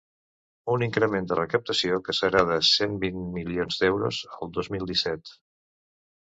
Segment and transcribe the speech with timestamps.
[0.75, 5.37] Un increment de recaptació que serà de cent vint milions d’euros el dos mil disset.